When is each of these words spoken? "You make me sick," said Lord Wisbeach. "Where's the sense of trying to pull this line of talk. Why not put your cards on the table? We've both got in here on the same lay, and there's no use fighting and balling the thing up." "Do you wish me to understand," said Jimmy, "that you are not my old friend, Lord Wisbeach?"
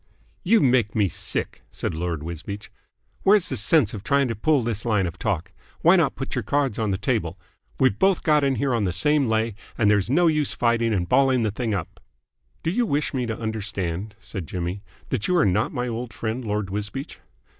"You 0.43 0.61
make 0.61 0.95
me 0.95 1.09
sick," 1.09 1.61
said 1.71 1.93
Lord 1.93 2.23
Wisbeach. 2.23 2.71
"Where's 3.21 3.49
the 3.49 3.55
sense 3.55 3.93
of 3.93 4.03
trying 4.03 4.27
to 4.29 4.35
pull 4.35 4.63
this 4.63 4.83
line 4.83 5.05
of 5.05 5.19
talk. 5.19 5.51
Why 5.81 5.95
not 5.95 6.15
put 6.15 6.33
your 6.33 6.41
cards 6.41 6.79
on 6.79 6.89
the 6.89 6.97
table? 6.97 7.37
We've 7.79 7.99
both 7.99 8.23
got 8.23 8.43
in 8.43 8.55
here 8.55 8.73
on 8.73 8.85
the 8.85 8.93
same 8.93 9.27
lay, 9.27 9.53
and 9.77 9.91
there's 9.91 10.09
no 10.09 10.25
use 10.25 10.53
fighting 10.53 10.91
and 10.91 11.07
balling 11.07 11.43
the 11.43 11.51
thing 11.51 11.75
up." 11.75 11.99
"Do 12.63 12.71
you 12.71 12.87
wish 12.87 13.13
me 13.13 13.27
to 13.27 13.39
understand," 13.39 14.15
said 14.19 14.47
Jimmy, 14.47 14.81
"that 15.09 15.27
you 15.27 15.37
are 15.37 15.45
not 15.45 15.71
my 15.71 15.87
old 15.87 16.13
friend, 16.13 16.43
Lord 16.43 16.71
Wisbeach?" 16.71 17.19